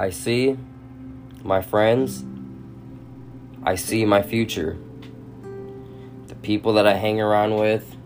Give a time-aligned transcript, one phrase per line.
[0.00, 0.56] I see
[1.44, 2.24] my friends,
[3.62, 4.78] I see my future.
[6.28, 7.98] The people that I hang around with,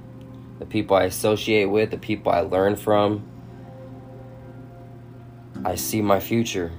[0.58, 3.22] the people I associate with, the people I learn from,
[5.64, 6.72] I see my future.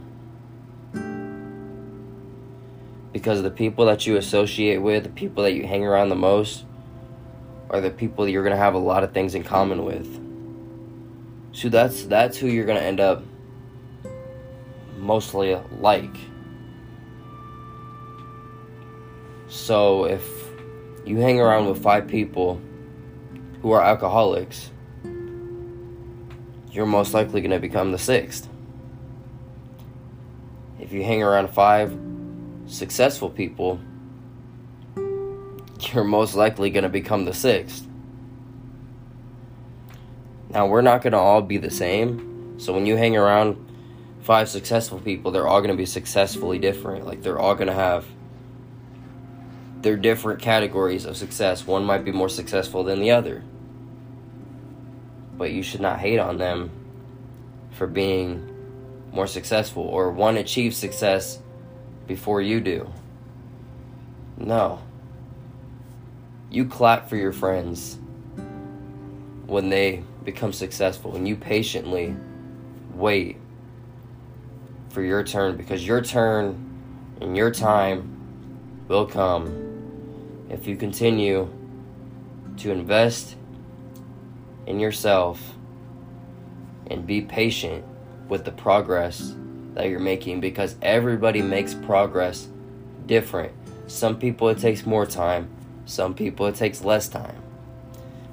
[3.13, 6.65] Because the people that you associate with, the people that you hang around the most,
[7.69, 10.19] are the people that you're gonna have a lot of things in common with.
[11.53, 13.23] So that's that's who you're gonna end up
[15.05, 16.15] mostly like.
[19.47, 20.27] So if
[21.05, 22.59] you hang around with five people
[23.61, 24.71] who are alcoholics,
[26.71, 28.49] you're most likely going to become the sixth.
[30.79, 31.97] If you hang around five
[32.65, 33.79] successful people,
[35.93, 37.87] you're most likely going to become the sixth.
[40.49, 42.59] Now, we're not going to all be the same.
[42.59, 43.64] So when you hang around
[44.25, 47.05] five successful people, they're all going to be successfully different.
[47.05, 48.07] Like, they're all going to have
[49.81, 51.67] their different categories of success.
[51.67, 53.43] One might be more successful than the other.
[55.37, 56.71] But you should not hate on them
[57.73, 58.49] for being
[59.11, 61.37] more successful or one achieves success
[62.07, 62.91] before you do.
[64.37, 64.81] No.
[66.49, 67.99] You clap for your friends
[69.45, 72.15] when they become successful and you patiently
[72.95, 73.37] wait
[74.95, 76.55] for your turn because your turn
[77.19, 78.09] and your time
[78.87, 81.49] will come if you continue
[82.55, 83.35] to invest
[84.65, 85.55] in yourself
[86.87, 87.83] and be patient
[88.29, 89.35] with the progress
[89.73, 92.47] that you're making because everybody makes progress
[93.05, 93.51] different.
[93.87, 95.49] Some people it takes more time,
[95.85, 97.35] some people it takes less time.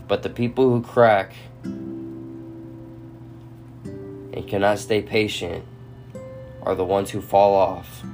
[0.06, 1.32] But the people who crack
[1.64, 2.54] and
[4.46, 5.64] cannot stay patient
[6.64, 8.04] are the ones who fall off.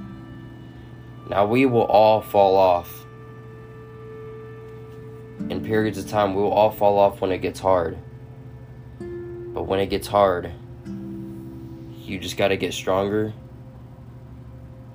[1.28, 3.04] Now, we will all fall off.
[5.50, 7.98] In periods of time, we will all fall off when it gets hard.
[8.98, 10.53] But when it gets hard,
[10.87, 13.34] you just got to get stronger,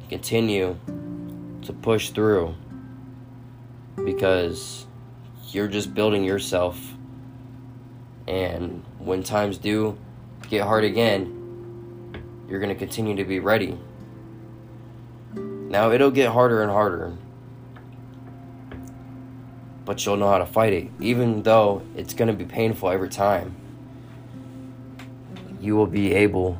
[0.09, 0.77] continue
[1.61, 2.55] to push through
[4.03, 4.87] because
[5.49, 6.79] you're just building yourself.
[8.27, 9.97] And when times do
[10.49, 11.42] get hard again,
[12.53, 13.75] you're going to continue to be ready.
[15.33, 17.11] Now, it'll get harder and harder,
[19.85, 23.09] but you'll know how to fight it, even though it's going to be painful every
[23.09, 23.55] time.
[25.59, 26.59] You will be able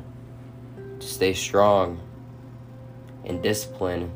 [0.98, 2.00] to stay strong
[3.24, 4.10] and disciplined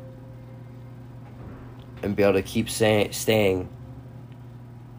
[2.03, 3.69] and be able to keep say, staying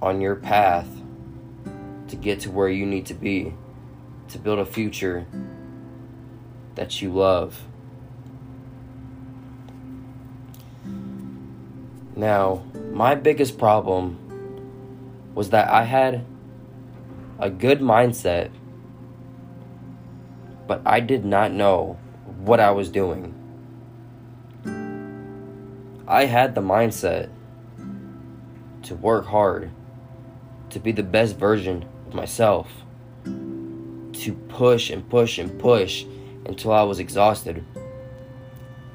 [0.00, 0.88] on your path
[2.08, 3.52] to get to where you need to be
[4.28, 5.26] to build a future
[6.74, 7.64] that you love.
[12.16, 14.18] Now, my biggest problem
[15.34, 16.24] was that I had
[17.38, 18.50] a good mindset,
[20.66, 21.98] but I did not know
[22.44, 23.34] what I was doing.
[26.06, 27.30] I had the mindset
[28.82, 29.70] to work hard,
[30.70, 32.68] to be the best version of myself,
[33.24, 36.04] to push and push and push
[36.46, 37.64] until I was exhausted.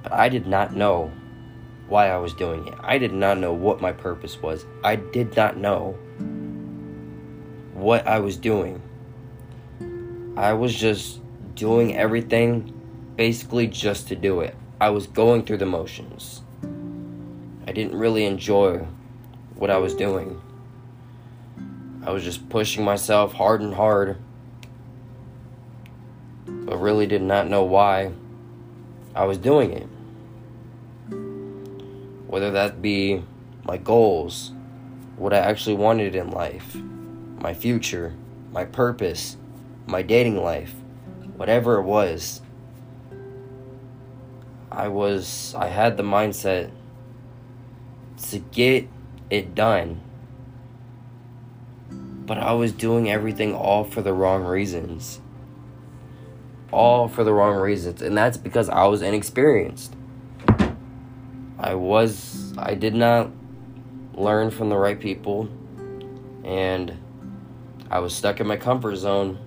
[0.03, 1.11] But I did not know
[1.87, 2.73] why I was doing it.
[2.79, 4.65] I did not know what my purpose was.
[4.83, 5.97] I did not know
[7.73, 8.81] what I was doing.
[10.37, 11.19] I was just
[11.55, 12.73] doing everything
[13.15, 14.55] basically just to do it.
[14.79, 16.41] I was going through the motions.
[17.67, 18.85] I didn't really enjoy
[19.55, 20.41] what I was doing.
[22.05, 24.17] I was just pushing myself hard and hard,
[26.45, 28.11] but really did not know why
[29.15, 29.87] I was doing it
[32.35, 33.23] whether that be
[33.63, 34.51] my goals,
[35.15, 36.75] what I actually wanted in life,
[37.39, 38.13] my future,
[38.51, 39.37] my purpose,
[39.87, 40.75] my dating life,
[41.37, 42.41] whatever it was.
[44.69, 46.71] I was, I had the mindset
[48.29, 48.89] to get
[49.29, 50.01] it done.
[51.89, 55.21] But I was doing everything all for the wrong reasons.
[56.75, 58.01] All for the wrong reasons.
[58.01, 59.95] And that's because I was inexperienced.
[61.57, 63.31] I was I did not
[64.13, 65.49] learn from the right people
[66.43, 66.97] and
[67.89, 69.39] I was stuck in my comfort zone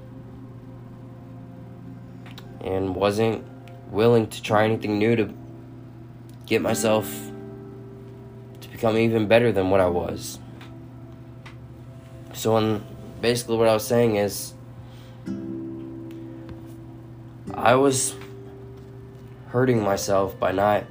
[2.62, 3.44] and wasn't
[3.90, 5.32] willing to try anything new to
[6.46, 7.30] get myself
[8.60, 10.38] to become even better than what I was.
[12.32, 12.80] So,
[13.20, 14.54] basically, what I was saying is,
[17.60, 18.14] I was
[19.48, 20.84] hurting myself by not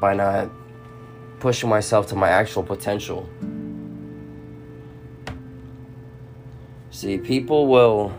[0.00, 0.50] by not
[1.38, 3.28] pushing myself to my actual potential.
[6.90, 8.14] See, people will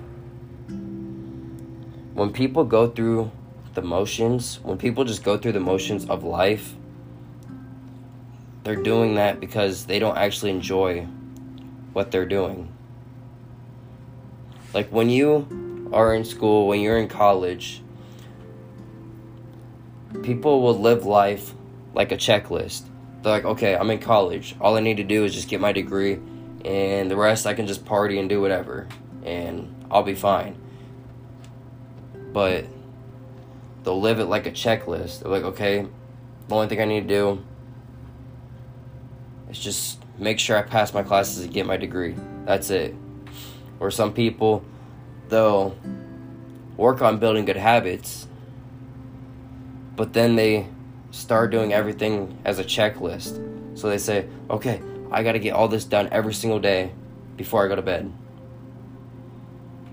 [2.13, 3.31] when people go through
[3.73, 6.75] the motions, when people just go through the motions of life,
[8.63, 11.07] they're doing that because they don't actually enjoy
[11.93, 12.74] what they're doing.
[14.75, 17.81] Like when you are in school, when you're in college,
[20.21, 21.55] people will live life
[21.95, 22.83] like a checklist.
[23.23, 24.55] They're like, okay, I'm in college.
[24.61, 26.19] All I need to do is just get my degree,
[26.63, 28.87] and the rest I can just party and do whatever,
[29.23, 30.57] and I'll be fine
[32.35, 32.65] but
[33.85, 35.21] they'll live it like a checklist.
[35.21, 35.87] They're like, okay,
[36.49, 37.45] the only thing I need to do
[39.49, 42.13] is just make sure I pass my classes and get my degree.
[42.43, 42.93] That's it.
[43.79, 44.63] Or some people,
[45.29, 45.77] they'll
[46.77, 48.27] work on building good habits,
[49.95, 50.67] but then they
[51.11, 53.41] start doing everything as a checklist.
[53.77, 54.81] So they say, okay,
[55.11, 56.91] I got to get all this done every single day
[57.37, 58.11] before I go to bed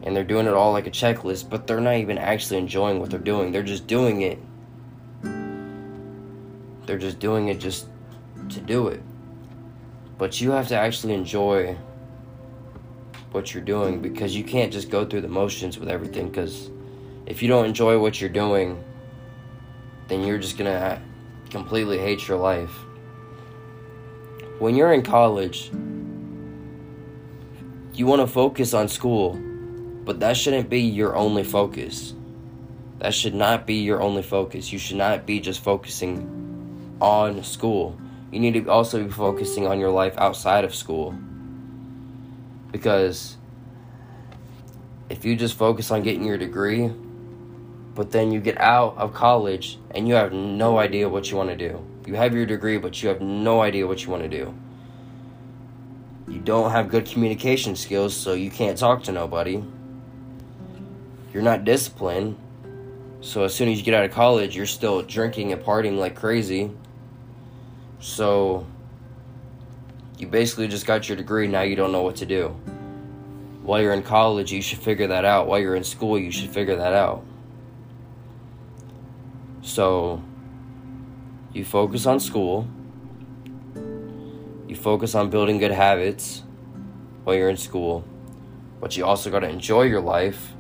[0.03, 3.11] and they're doing it all like a checklist, but they're not even actually enjoying what
[3.11, 3.53] they're doing.
[3.53, 4.39] They're just doing it.
[6.87, 7.87] They're just doing it just
[8.51, 9.01] to do it.
[10.19, 11.77] But you have to actually enjoy
[13.33, 16.71] what you're doing because you can't just go through the motions with everything because
[17.27, 18.83] if you don't enjoy what you're doing,
[20.09, 21.01] then you're just to
[21.51, 22.73] completely hate your life.
[24.59, 25.71] When you're in college,
[27.95, 29.41] you want to focus on school
[30.05, 32.15] but that shouldn't be your only focus.
[32.99, 34.73] That should not be your only focus.
[34.73, 37.97] You should not be just focusing on school.
[38.33, 41.15] You need to also be focusing on your life outside of school.
[42.73, 43.37] Because
[45.09, 46.91] if you just focus on getting your degree,
[47.95, 51.51] but then you get out of college and you have no idea what you want
[51.51, 51.87] to do.
[52.07, 54.53] You have your degree, but you have no idea what you want to do.
[56.27, 59.63] You don't have good communication skills, so you can't talk to nobody
[61.33, 62.37] you're not disciplined.
[63.21, 66.15] So as soon as you get out of college, you're still drinking and partying like
[66.15, 66.71] crazy.
[68.01, 68.67] So
[70.23, 72.49] you basically just got your degree, now you don't know what to do.
[73.65, 75.49] While you're in college, you should figure that out.
[75.49, 77.25] While you're in school, you should figure that out.
[79.63, 80.23] So
[81.53, 82.69] you focus on school.
[84.69, 86.45] You focus on building good habits
[87.25, 88.05] while you're in school.
[88.81, 90.53] But you also got to enjoy your life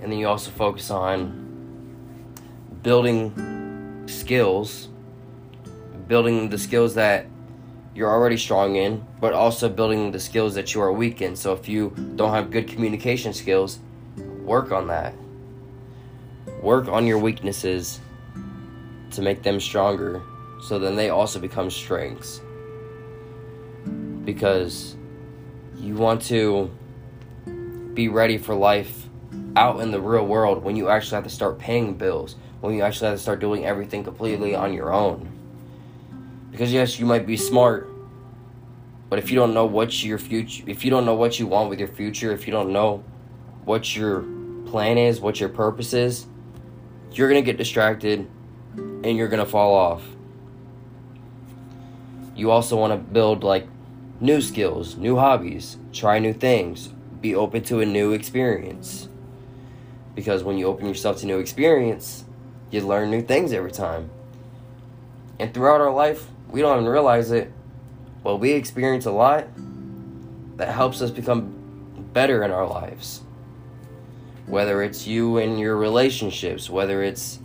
[0.00, 1.38] and then you also focus on
[2.82, 4.88] building skills,
[6.08, 7.26] building the skills that
[7.94, 11.36] you're already strong in, but also building the skills that you are weak in.
[11.36, 13.78] So if you don't have good communication skills,
[14.42, 15.14] work on that.
[16.62, 18.00] Work on your weaknesses
[19.10, 20.22] to make them stronger
[20.62, 22.40] so then they also become strengths.
[24.24, 24.96] Because
[25.76, 26.70] you want to
[27.94, 29.08] be ready for life
[29.56, 32.82] out in the real world when you actually have to start paying bills, when you
[32.82, 35.28] actually have to start doing everything completely on your own.
[36.52, 37.88] Because yes, you might be smart,
[39.08, 41.70] but if you don't know what your future, if you don't know what you want
[41.70, 43.02] with your future, if you don't know
[43.64, 44.22] what your
[44.66, 46.26] plan is, what your purpose is,
[47.12, 48.28] you're going to get distracted
[48.76, 50.02] and you're going to fall off.
[52.34, 53.66] You also want to build like
[54.20, 56.88] new skills, new hobbies, try new things,
[57.20, 59.08] be open to a new experience.
[60.14, 62.24] Because when you open yourself to new experience,
[62.70, 64.10] you learn new things every time.
[65.38, 67.50] And throughout our life, we don't even realize it,
[68.22, 69.46] but we experience a lot
[70.58, 71.54] that helps us become
[72.12, 73.22] better in our lives.
[74.46, 77.38] Whether it's you and your relationships, whether it's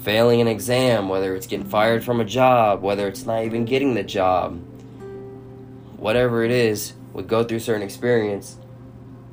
[0.00, 3.92] failing an exam, whether it's getting fired from a job, whether it's not even getting
[3.92, 4.58] the job,
[5.98, 8.56] whatever it is, we go through certain experience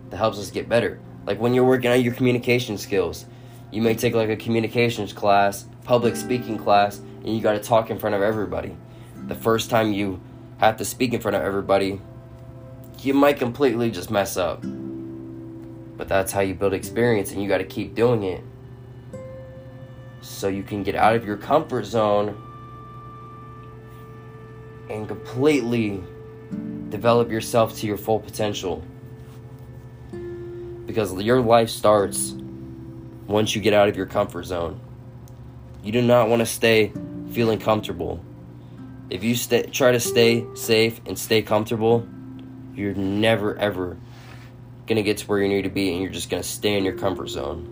[0.10, 1.00] that helps us get better.
[1.26, 3.26] Like when you're working on your communication skills,
[3.72, 7.90] you may take like a communications class, public speaking class, and you got to talk
[7.90, 8.78] in front of everybody.
[9.28, 10.22] The first time you
[10.60, 12.00] have to speak in front of everybody,
[13.00, 14.64] you might completely just mess up.
[15.98, 18.44] But that's how you build experience, and you got to keep doing it
[20.22, 22.40] so you can get out of your comfort zone
[24.90, 26.04] and completely
[26.90, 28.84] develop yourself to your full potential
[30.86, 32.36] because your life starts
[33.26, 34.80] once you get out of your comfort zone.
[35.84, 36.92] You do not want to stay
[37.36, 38.24] feeling comfortable.
[39.10, 42.08] If you stay, try to stay safe and stay comfortable,
[42.74, 43.98] you're never ever
[44.88, 46.78] going to get to where you need to be and you're just going to stay
[46.78, 47.72] in your comfort zone.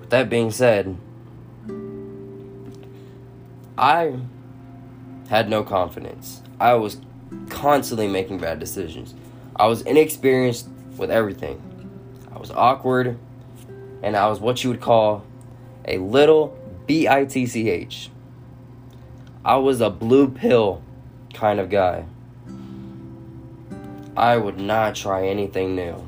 [0.00, 0.96] With that being said,
[3.76, 4.18] I
[5.28, 6.40] had no confidence.
[6.58, 6.96] I was
[7.50, 9.14] constantly making bad decisions.
[9.56, 11.60] I was inexperienced with everything.
[12.34, 13.18] I was awkward,
[14.02, 15.24] and I was what you would call
[15.84, 16.56] a little
[16.90, 18.10] B I T C H.
[19.44, 20.82] I was a blue pill
[21.32, 22.04] kind of guy.
[24.16, 26.04] I would not try anything new.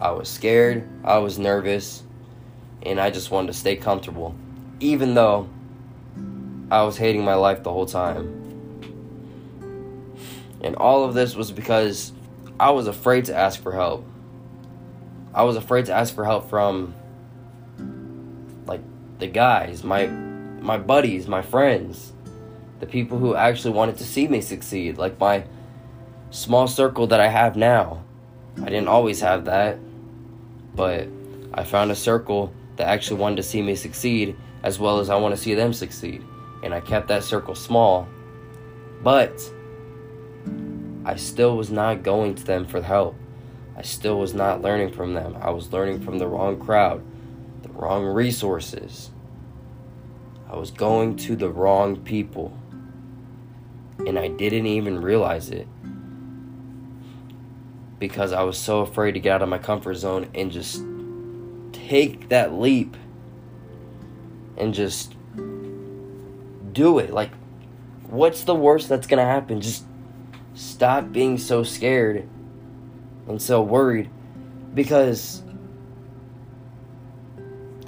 [0.00, 2.02] I was scared, I was nervous,
[2.82, 4.34] and I just wanted to stay comfortable,
[4.80, 5.50] even though
[6.70, 8.24] I was hating my life the whole time.
[10.62, 12.14] And all of this was because
[12.58, 14.02] I was afraid to ask for help.
[15.34, 16.94] I was afraid to ask for help from
[18.64, 18.80] like
[19.18, 22.12] the guys, my my buddies, my friends,
[22.80, 25.44] the people who actually wanted to see me succeed, like my
[26.30, 28.02] small circle that I have now.
[28.58, 29.78] I didn't always have that,
[30.74, 31.08] but
[31.54, 35.16] I found a circle that actually wanted to see me succeed as well as I
[35.16, 36.22] want to see them succeed.
[36.62, 38.08] And I kept that circle small,
[39.02, 39.40] but
[41.04, 43.14] I still was not going to them for help.
[43.76, 45.36] I still was not learning from them.
[45.40, 47.04] I was learning from the wrong crowd,
[47.76, 49.10] wrong resources.
[50.50, 52.56] I was going to the wrong people.
[54.06, 55.66] And I didn't even realize it
[57.98, 60.82] because I was so afraid to get out of my comfort zone and just
[61.72, 62.96] take that leap
[64.56, 65.14] and just
[66.72, 67.12] do it.
[67.12, 67.30] Like,
[68.04, 69.60] what's the worst that's gonna happen?
[69.60, 69.84] Just
[70.54, 72.28] stop being so scared
[73.28, 74.10] and so worried
[74.74, 75.42] because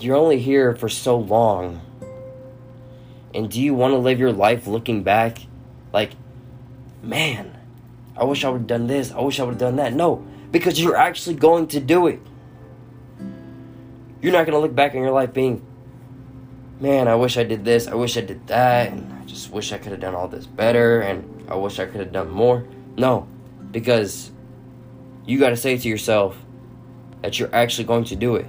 [0.03, 1.81] you're only here for so long.
[3.35, 5.39] And do you want to live your life looking back
[5.93, 6.13] like,
[7.03, 7.57] man,
[8.17, 9.13] I wish I would have done this.
[9.13, 9.93] I wish I would have done that.
[9.93, 12.21] No, because you're actually going to do it.
[14.21, 15.65] You're not going to look back in your life being,
[16.81, 17.87] man, I wish I did this.
[17.87, 18.93] I wish I did that.
[18.93, 21.01] And I just wish I could have done all this better.
[21.01, 22.67] And I wish I could have done more.
[22.97, 23.29] No,
[23.71, 24.33] because
[25.25, 26.37] you got to say to yourself
[27.23, 28.47] that you're actually going to do it.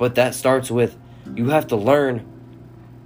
[0.00, 0.96] But that starts with
[1.34, 2.26] you have to learn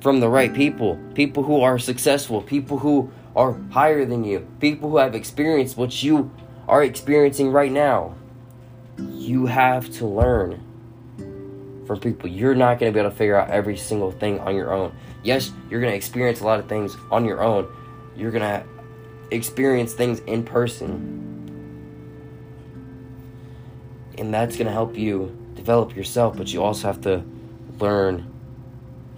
[0.00, 4.90] from the right people, people who are successful, people who are higher than you, people
[4.90, 6.30] who have experienced what you
[6.68, 8.14] are experiencing right now.
[8.96, 10.62] You have to learn
[11.84, 12.30] from people.
[12.30, 14.94] You're not going to be able to figure out every single thing on your own.
[15.24, 17.66] Yes, you're going to experience a lot of things on your own.
[18.16, 18.64] You're going to
[19.32, 21.20] experience things in person.
[24.16, 27.24] And that's going to help you develop yourself, but you also have to
[27.78, 28.30] learn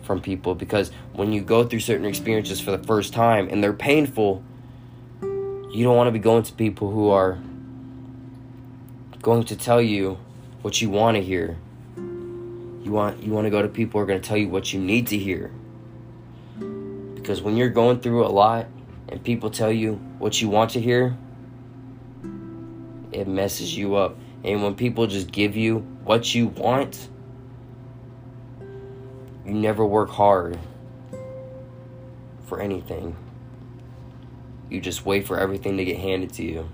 [0.02, 3.73] from people because when you go through certain experiences for the first time and they're
[3.73, 4.43] painful,
[5.21, 7.38] you don't want to be going to people who are
[9.21, 10.19] going to tell you
[10.62, 11.57] what you want to hear.
[11.97, 14.73] You want you want to go to people who are going to tell you what
[14.73, 15.50] you need to hear.
[17.14, 18.66] Because when you're going through a lot
[19.09, 21.16] and people tell you what you want to hear,
[23.11, 24.16] it messes you up.
[24.45, 27.09] And when people just give you what you want,
[29.45, 30.57] you never work hard
[32.45, 33.17] for anything.
[34.71, 36.69] You just wait for everything to get handed to you.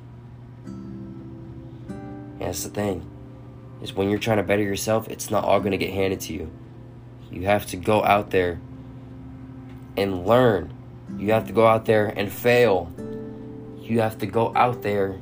[0.67, 3.09] And that's the thing.
[3.81, 6.35] Is when you're trying to better yourself, it's not all going to get handed to
[6.35, 6.51] you.
[7.31, 8.61] You have to go out there
[9.97, 10.75] and learn.
[11.17, 12.93] You have to go out there and fail.
[13.81, 15.19] You have to go out there,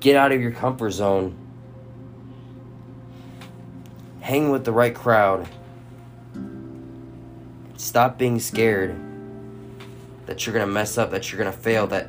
[0.00, 1.45] get out of your comfort zone,
[4.26, 5.48] hang with the right crowd,
[7.76, 8.98] Stop being scared
[10.24, 12.08] that you're gonna mess up, that you're gonna fail, that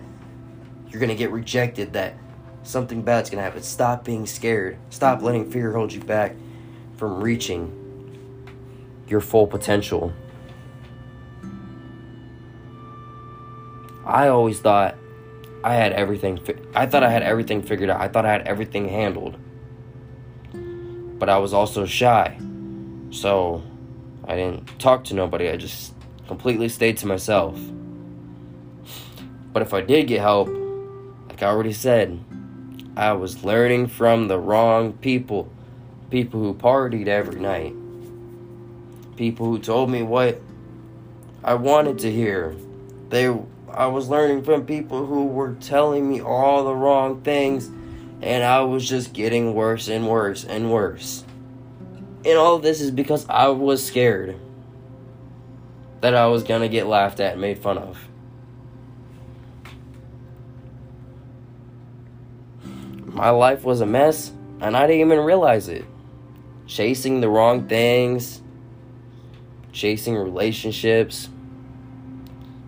[0.90, 2.16] you're gonna get rejected, that
[2.64, 3.62] something bad's gonna happen.
[3.62, 4.78] Stop being scared.
[4.90, 6.36] Stop letting fear hold you back
[6.96, 7.72] from reaching
[9.08, 10.12] your full potential.
[14.06, 14.96] I always thought
[15.64, 16.38] I had everything.
[16.38, 18.02] Fi- I thought I had everything figured out.
[18.02, 19.38] I thought I had everything handled.
[21.18, 22.38] But I was also shy.
[23.12, 23.64] So
[24.26, 25.50] I didn't talk to nobody.
[25.50, 25.94] I just
[26.28, 27.60] completely stayed to myself.
[29.54, 30.50] But if I did get help,
[31.30, 32.20] like I already said,
[32.96, 35.52] I was learning from the wrong people.
[36.10, 37.74] People who partied every night.
[39.16, 40.42] People who told me what
[41.44, 42.56] I wanted to hear.
[43.10, 43.36] They
[43.72, 47.70] I was learning from people who were telling me all the wrong things
[48.28, 51.24] and I was just getting worse and worse and worse.
[52.26, 54.40] And all of this is because I was scared
[56.02, 57.98] that I was gonna get laughed at and made fun of.
[63.18, 64.32] my life was a mess
[64.62, 65.86] and I didn't even realize it.
[66.68, 68.42] Chasing the wrong things,
[69.72, 71.30] chasing relationships,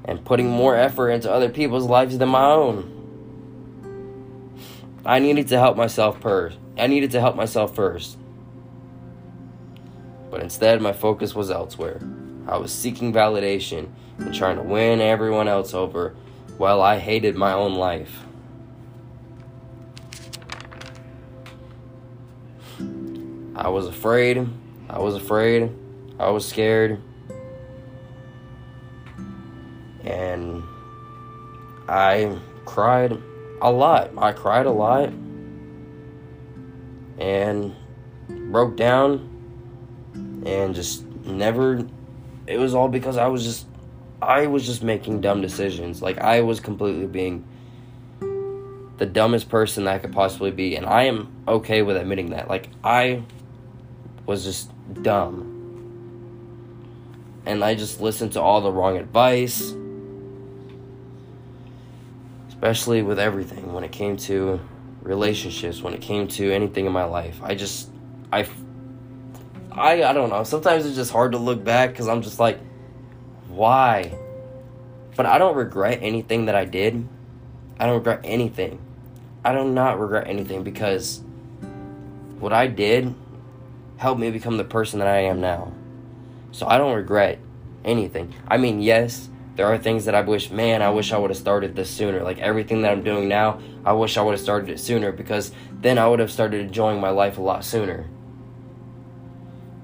[0.05, 2.98] and putting more effort into other people's lives than my own.
[5.05, 6.57] I needed to help myself first.
[6.77, 8.17] I needed to help myself first.
[10.29, 11.99] But instead, my focus was elsewhere.
[12.47, 16.15] I was seeking validation and trying to win everyone else over
[16.57, 18.25] while I hated my own life.
[23.55, 24.47] I was afraid.
[24.89, 25.71] I was afraid.
[26.19, 27.01] I was scared.
[30.03, 30.63] And
[31.87, 33.21] I cried
[33.61, 34.11] a lot.
[34.17, 35.09] I cried a lot.
[37.17, 37.75] And
[38.51, 39.29] broke down
[40.45, 41.85] and just never
[42.47, 43.67] it was all because I was just
[44.21, 46.01] I was just making dumb decisions.
[46.01, 47.45] Like I was completely being
[48.97, 52.47] the dumbest person that I could possibly be and I am okay with admitting that.
[52.47, 53.23] Like I
[54.25, 55.55] was just dumb.
[57.45, 59.73] And I just listened to all the wrong advice.
[62.59, 64.59] Especially with everything when it came to
[65.01, 67.39] relationships, when it came to anything in my life.
[67.41, 67.89] I just
[68.33, 68.45] I
[69.71, 70.43] I I don't know.
[70.43, 72.59] Sometimes it's just hard to look back cuz I'm just like
[73.47, 74.11] why?
[75.15, 77.07] But I don't regret anything that I did.
[77.79, 78.79] I don't regret anything.
[79.43, 81.21] I do not regret anything because
[82.39, 83.15] what I did
[83.97, 85.71] helped me become the person that I am now.
[86.51, 87.39] So I don't regret
[87.85, 88.33] anything.
[88.47, 91.37] I mean, yes, there are things that I wish, man, I wish I would have
[91.37, 92.23] started this sooner.
[92.23, 95.51] Like everything that I'm doing now, I wish I would have started it sooner because
[95.81, 98.07] then I would have started enjoying my life a lot sooner.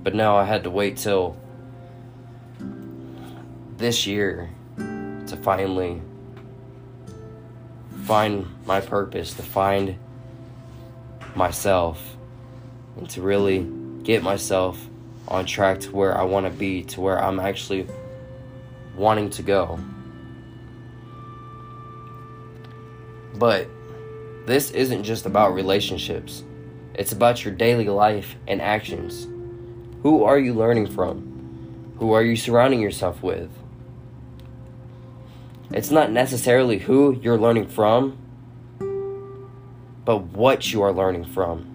[0.01, 1.35] But now I had to wait till
[3.75, 6.01] this year to finally
[8.05, 9.97] find my purpose, to find
[11.35, 12.15] myself,
[12.95, 13.69] and to really
[14.03, 14.87] get myself
[15.27, 17.89] on track to where I want to be, to where I'm actually
[18.95, 19.79] wanting to go.
[23.35, 23.67] But
[24.45, 26.43] this isn't just about relationships,
[26.93, 29.27] it's about your daily life and actions.
[30.03, 31.95] Who are you learning from?
[31.97, 33.49] Who are you surrounding yourself with?
[35.71, 38.17] It's not necessarily who you're learning from,
[40.05, 41.71] but what you are learning from.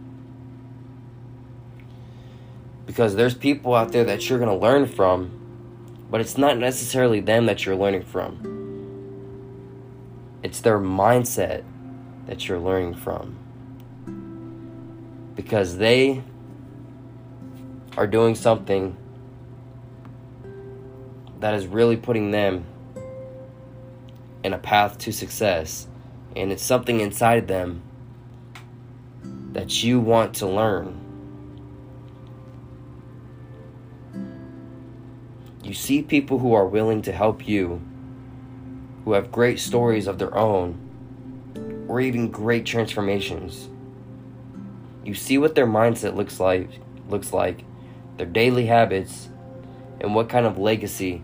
[2.87, 5.40] Because there's people out there that you're going to learn from,
[6.11, 8.61] but it's not necessarily them that you're learning from.
[10.43, 11.63] It's their mindset
[12.27, 13.37] that you're learning from.
[15.37, 16.23] Because they
[17.97, 18.97] are doing something
[21.39, 22.65] that is really putting them
[24.43, 25.87] in a path to success.
[26.35, 27.83] And it's something inside of them
[29.53, 31.10] that you want to learn.
[35.71, 37.81] You see people who are willing to help you,
[39.05, 43.69] who have great stories of their own, or even great transformations.
[45.05, 46.69] You see what their mindset looks like,
[47.09, 47.63] looks like,
[48.17, 49.29] their daily habits,
[50.01, 51.23] and what kind of legacy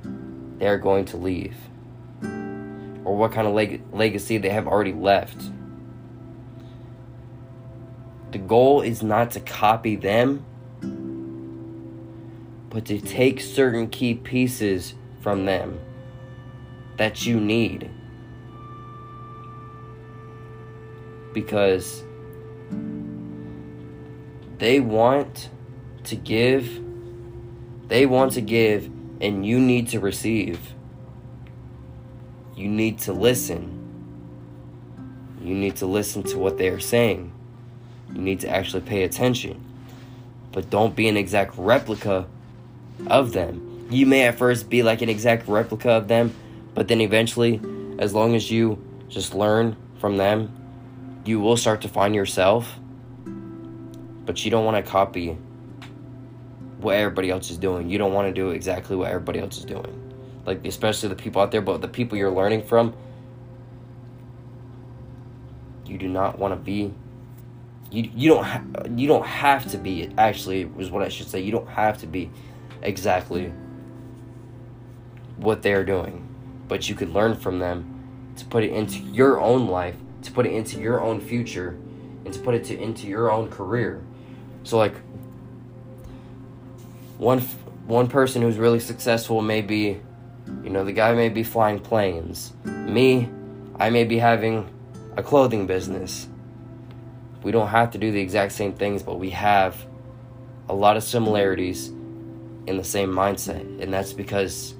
[0.59, 1.56] they are going to leave
[2.22, 5.42] or what kind of leg- legacy they have already left.
[8.30, 10.44] The goal is not to copy them,
[12.76, 15.80] but to take certain key pieces from them
[16.98, 17.90] that you need.
[21.32, 22.04] Because
[24.58, 25.48] they want
[26.04, 26.82] to give,
[27.88, 28.90] they want to give,
[29.22, 30.60] and you need to receive
[32.54, 33.72] you need to listen.
[35.40, 37.32] You need to listen to what they are saying.
[38.12, 39.64] You need to actually pay attention.
[40.52, 42.26] But don't be an exact replica
[43.06, 43.87] of them.
[43.90, 46.35] You may at first be like an exact replica of them,
[46.74, 47.61] but then eventually,
[47.98, 50.52] as long as you just learn from them,
[51.24, 52.78] you will start to find yourself.
[54.24, 55.38] But you don't want to copy
[56.78, 57.88] what everybody else is doing.
[57.88, 60.06] You don't want to do exactly what everybody else is doing
[60.46, 62.94] like especially the people out there, but the people you're learning from,
[65.85, 66.94] you do not want to be.
[67.90, 70.11] You you don't ha- you don't have to be.
[70.16, 71.40] Actually, was what I should say.
[71.40, 72.30] You don't have to be
[72.82, 73.52] exactly
[75.36, 76.26] what they're doing,
[76.68, 80.46] but you could learn from them to put it into your own life, to put
[80.46, 81.78] it into your own future,
[82.24, 84.02] and to put it to into your own career.
[84.64, 84.94] So like
[87.18, 87.40] one
[87.86, 90.00] one person who's really successful may be
[90.62, 92.52] you know, the guy may be flying planes.
[92.64, 93.28] Me,
[93.78, 94.68] I may be having
[95.16, 96.28] a clothing business.
[97.42, 99.86] We don't have to do the exact same things, but we have
[100.68, 101.92] a lot of similarities
[102.66, 103.83] in the same mindset.
[103.83, 104.74] And that's because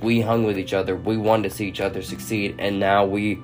[0.00, 0.96] we hung with each other.
[0.96, 2.56] We wanted to see each other succeed.
[2.58, 3.38] And now we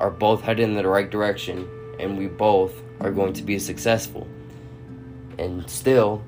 [0.00, 1.68] are both headed in the right direction.
[1.98, 4.26] And we both are going to be successful.
[5.38, 6.22] And still,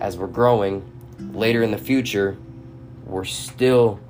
[0.00, 0.90] as we're growing,
[1.32, 2.36] later in the future,
[3.06, 4.00] we're still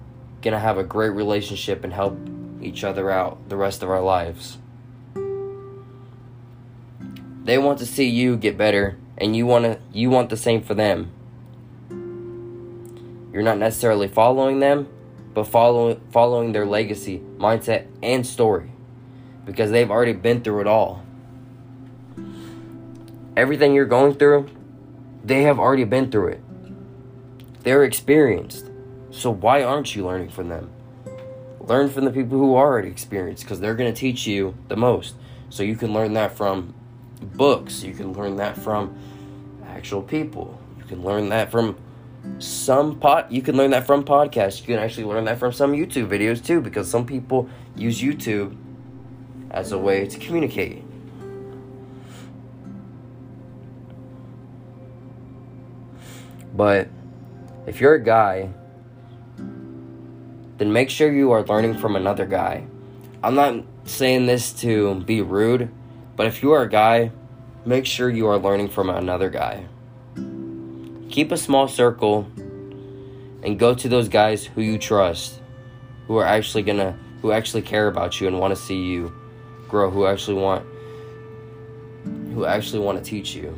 [0.52, 2.18] to have a great relationship and help
[2.60, 4.58] each other out the rest of our lives.
[7.44, 10.62] They want to see you get better and you want to you want the same
[10.62, 11.10] for them.
[13.32, 14.88] You're not necessarily following them,
[15.32, 18.70] but following following their legacy, mindset and story
[19.44, 21.04] because they've already been through it all.
[23.36, 24.48] Everything you're going through,
[25.24, 26.40] they have already been through it.
[27.62, 28.70] They're experienced.
[29.10, 30.70] So why aren't you learning from them?
[31.60, 34.76] Learn from the people who are already experienced because they're going to teach you the
[34.76, 35.14] most.
[35.50, 36.74] So you can learn that from
[37.24, 38.96] books, you can learn that from
[39.66, 40.58] actual people.
[40.78, 41.76] You can learn that from
[42.38, 44.60] some pot you can learn that from podcasts.
[44.60, 48.56] You can actually learn that from some YouTube videos too because some people use YouTube
[49.50, 50.82] as a way to communicate.
[56.56, 56.88] But
[57.66, 58.50] if you're a guy
[60.56, 62.64] then make sure you are learning from another guy.
[63.22, 65.68] I'm not saying this to be rude,
[66.16, 67.10] but if you are a guy,
[67.64, 69.66] make sure you are learning from another guy.
[71.10, 72.28] Keep a small circle
[73.42, 75.40] and go to those guys who you trust,
[76.06, 79.12] who are actually gonna, who actually care about you and want to see you
[79.68, 80.66] grow, who actually want,
[82.34, 83.56] who actually want to teach you.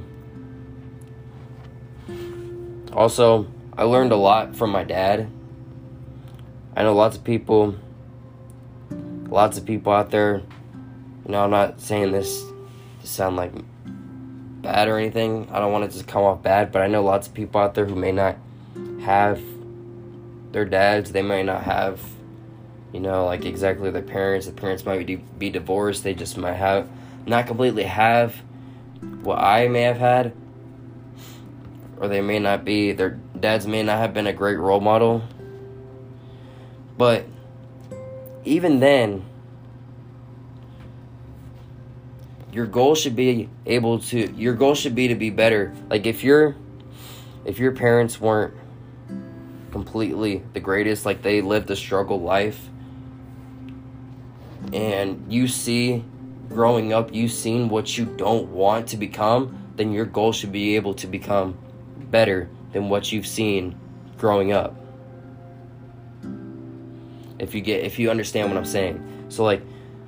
[2.93, 5.31] Also, I learned a lot from my dad
[6.79, 7.75] I know lots of people,
[9.31, 10.43] lots of people out there.
[11.27, 12.45] You know, I'm not saying this
[13.01, 13.53] to sound like
[14.63, 15.49] bad or anything.
[15.51, 17.75] I don't want it to come off bad, but I know lots of people out
[17.75, 18.37] there who may not
[19.03, 19.43] have
[20.53, 21.13] their dads.
[21.13, 22.01] They may not have,
[22.93, 24.47] you know, like exactly their parents.
[24.47, 26.05] The parents might be, be divorced.
[26.05, 26.89] They just might have
[27.27, 28.37] not completely have
[29.23, 30.33] what I may have had,
[31.99, 32.93] or they may not be.
[32.93, 35.23] Their dads may not have been a great role model
[36.99, 37.27] but
[38.45, 39.25] even then,
[42.57, 45.75] your goal should be able to your goal should be to be better.
[45.91, 46.57] Like if your
[47.45, 48.55] if your parents weren't
[49.73, 52.71] completely the greatest, like they lived a struggle life
[54.73, 56.03] and you see
[56.49, 60.77] growing up you seen what you don't want to become, then your goal should be
[60.77, 61.59] able to become
[62.11, 63.79] better than what you've seen
[64.17, 64.75] growing up
[67.39, 69.27] if you get if you understand what I'm saying.
[69.29, 69.61] So like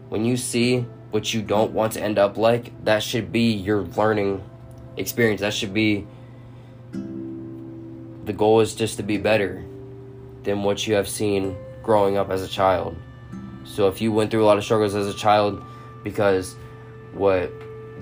[0.08, 3.82] when you see what you don't want to end up like, that should be your
[3.82, 4.42] learning
[4.96, 5.40] experience.
[5.40, 6.06] That should be
[6.92, 9.64] the goal is just to be better
[10.42, 12.96] than what you have seen growing up as a child.
[13.64, 15.62] So if you went through a lot of struggles as a child
[16.04, 16.56] because
[17.14, 17.50] what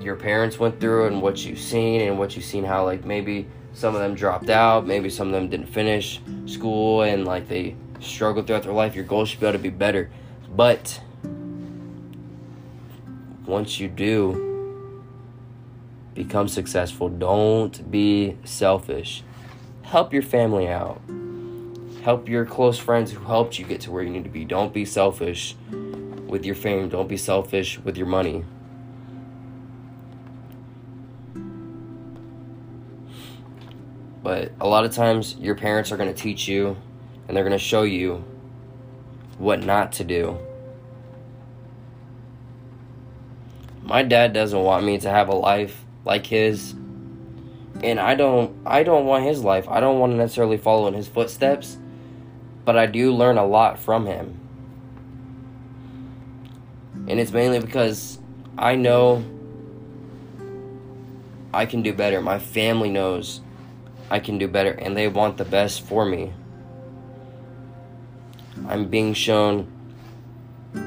[0.00, 3.46] your parents went through and what you've seen and what you've seen how like maybe
[3.72, 7.76] some of them dropped out, maybe some of them didn't finish school and like they
[8.00, 10.10] struggled throughout their life, your goal should be able to be better.
[10.54, 11.00] But
[13.46, 15.04] once you do
[16.14, 19.22] become successful, don't be selfish.
[19.82, 21.00] Help your family out.
[22.02, 24.44] Help your close friends who helped you get to where you need to be.
[24.44, 25.56] Don't be selfish
[26.26, 26.88] with your fame.
[26.88, 28.44] Don't be selfish with your money.
[34.22, 36.76] But a lot of times, your parents are going to teach you
[37.28, 38.24] and they're going to show you
[39.38, 40.38] what not to do.
[43.86, 46.74] My dad doesn't want me to have a life like his.
[47.84, 49.68] And I don't I don't want his life.
[49.68, 51.78] I don't want to necessarily follow in his footsteps,
[52.64, 54.40] but I do learn a lot from him.
[57.06, 58.18] And it's mainly because
[58.58, 59.24] I know
[61.54, 62.20] I can do better.
[62.20, 63.40] My family knows
[64.10, 66.32] I can do better and they want the best for me.
[68.66, 69.70] I'm being shown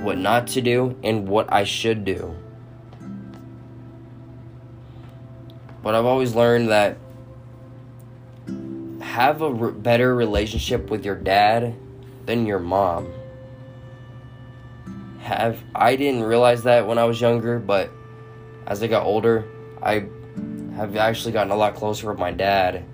[0.02, 2.36] what not to do and what I should do.
[5.82, 6.98] But I've always learned that
[9.02, 11.76] have a re- better relationship with your dad
[12.26, 13.08] than your mom.
[15.22, 17.92] Have I didn't realize that when I was younger, but
[18.65, 19.46] as I got older,
[19.82, 20.06] I
[20.76, 22.86] have actually gotten a lot closer with my dad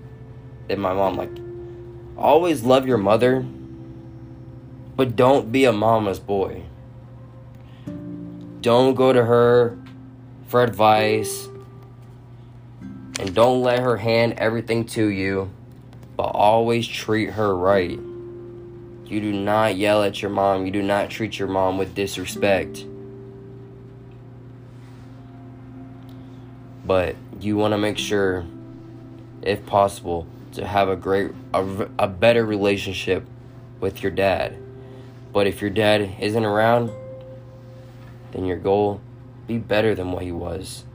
[0.68, 1.16] than my mom.
[1.16, 1.30] Like,
[2.16, 3.44] always love your mother,
[4.96, 6.62] but don't be a mama's boy.
[8.60, 9.78] Don't go to her
[10.48, 11.48] for advice.
[13.18, 15.50] And don't let her hand everything to you,
[16.16, 17.98] but always treat her right.
[19.06, 20.66] You do not yell at your mom.
[20.66, 22.84] You do not treat your mom with disrespect.
[26.84, 28.44] But you want to make sure,
[29.42, 33.24] if possible, to have a great, a, a better relationship
[33.80, 34.56] with your dad.
[35.32, 36.90] But if your dad isn't around,
[38.32, 39.00] then your goal
[39.46, 40.85] be better than what he was.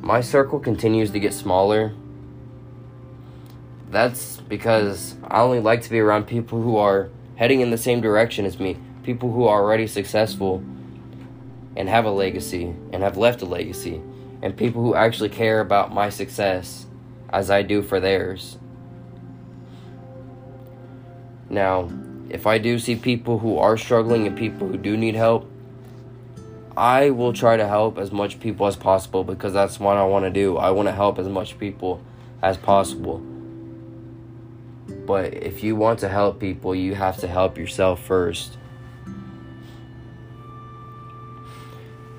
[0.00, 1.92] My circle continues to get smaller.
[3.90, 8.00] That's because I only like to be around people who are heading in the same
[8.00, 10.62] direction as me, people who are already successful
[11.76, 14.00] and have a legacy and have left a legacy,
[14.42, 16.86] and people who actually care about my success
[17.30, 18.58] as I do for theirs.
[21.48, 21.90] Now,
[22.28, 25.50] if I do see people who are struggling and people who do need help,
[26.76, 30.26] I will try to help as much people as possible because that's what I want
[30.26, 30.58] to do.
[30.58, 32.02] I want to help as much people
[32.42, 33.18] as possible.
[35.06, 38.58] But if you want to help people, you have to help yourself first.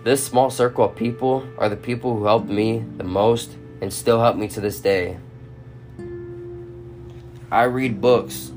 [0.04, 4.22] This small circle of people are the people who helped me the most and still
[4.22, 5.18] help me to this day.
[7.52, 8.52] I read books,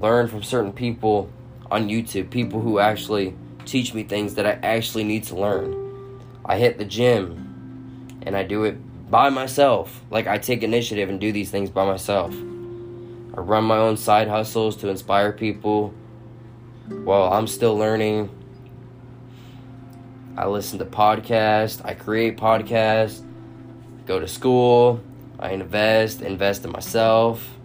[0.00, 1.30] learn from certain people
[1.70, 3.34] on YouTube, people who actually
[3.68, 6.22] teach me things that I actually need to learn.
[6.44, 8.76] I hit the gym and I do it
[9.10, 10.02] by myself.
[10.10, 12.32] Like I take initiative and do these things by myself.
[12.32, 15.94] I run my own side hustles to inspire people
[16.88, 18.30] while I'm still learning.
[20.36, 23.24] I listen to podcasts, I create podcasts,
[24.06, 25.00] go to school,
[25.38, 27.56] I invest, invest in myself,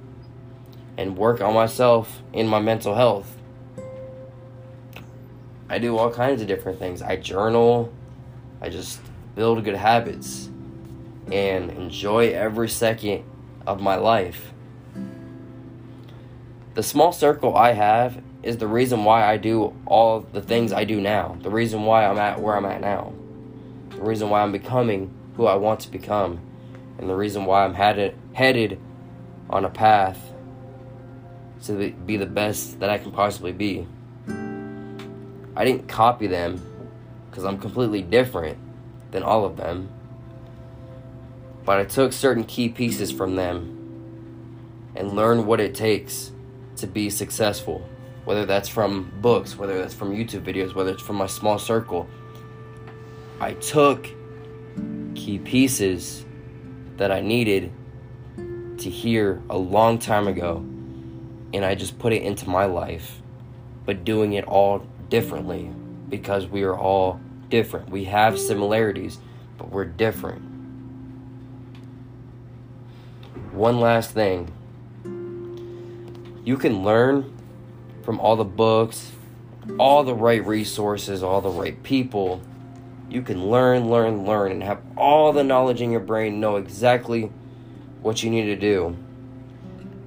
[0.98, 3.36] and work on myself in my mental health.
[5.74, 7.02] I do all kinds of different things.
[7.02, 7.92] I journal,
[8.62, 9.00] I just
[9.34, 10.48] build good habits
[11.32, 13.24] and enjoy every second
[13.66, 14.54] of my life.
[16.76, 20.84] The small circle I have is the reason why I do all the things I
[20.84, 21.40] do now.
[21.42, 23.12] The reason why I'm at where I'm at now.
[23.90, 26.40] The reason why I'm becoming who I want to become.
[27.00, 28.80] And the reason why I'm headed headed
[29.50, 30.20] on a path
[31.64, 33.88] to be the best that I can possibly be.
[35.56, 36.62] I didn't copy them
[37.30, 38.58] because I'm completely different
[39.12, 39.90] than all of them.
[41.66, 46.32] But I took certain key pieces from them and learned what it takes
[46.78, 47.88] to be successful.
[48.26, 52.08] Whether that's from books, whether that's from YouTube videos, whether it's from my small circle.
[53.40, 54.08] I took
[55.16, 56.26] key pieces
[56.98, 57.72] that I needed
[58.78, 60.66] to hear a long time ago
[61.54, 63.22] and I just put it into my life,
[63.86, 65.70] but doing it all differently
[66.10, 67.88] because we are all different.
[67.88, 69.20] We have similarities,
[69.60, 70.42] but we're different.
[73.52, 74.52] One last thing
[76.44, 77.32] you can learn
[78.02, 79.12] from all the books,
[79.78, 82.42] all the right resources, all the right people.
[83.08, 87.32] You can learn, learn, learn, and have all the knowledge in your brain, know exactly
[88.02, 88.98] what you need to do.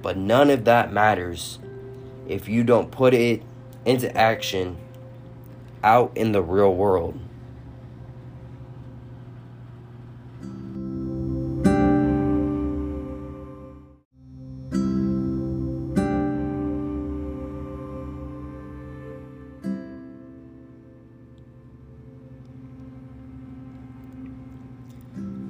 [0.01, 1.59] But none of that matters
[2.27, 3.41] if you don't put it
[3.85, 4.75] into action
[5.83, 7.19] out in the real world.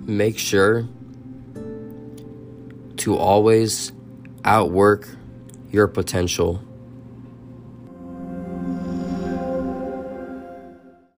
[0.05, 0.87] Make sure
[2.97, 3.91] to always
[4.43, 5.07] outwork
[5.69, 6.63] your potential